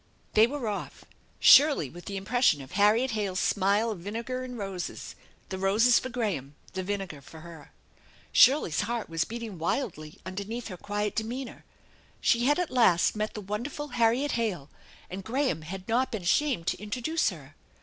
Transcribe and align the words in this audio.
They 0.33 0.47
were 0.47 0.67
off, 0.67 1.05
Shirley 1.39 1.87
with 1.87 2.05
the 2.05 2.17
impression 2.17 2.59
of 2.63 2.71
Harriet 2.71 3.11
Hale's 3.11 3.39
smile 3.39 3.91
of 3.91 3.99
vinegar 3.99 4.43
and 4.43 4.57
roses; 4.57 5.13
the 5.49 5.59
roses 5.59 5.99
for 5.99 6.09
Graham, 6.09 6.55
the 6.73 6.81
vinegar 6.81 7.21
for 7.21 7.41
her. 7.41 7.71
Shirley's 8.31 8.81
heart 8.81 9.09
was 9.09 9.25
beating 9.25 9.59
wildly 9.59 10.17
under 10.25 10.43
neath 10.43 10.69
her 10.69 10.75
quiet 10.77 11.15
demeanor. 11.15 11.65
She 12.19 12.45
had 12.45 12.57
at 12.57 12.71
last 12.71 13.15
met 13.15 13.35
the 13.35 13.41
wonderful 13.41 13.89
Harriet 13.89 14.31
Hale, 14.31 14.71
and 15.07 15.23
Graham 15.23 15.61
had 15.61 15.87
not 15.87 16.09
been 16.11 16.23
ashamed 16.23 16.65
to 16.65 16.77
intro 16.81 17.03
duce 17.03 17.29
her! 17.29 17.53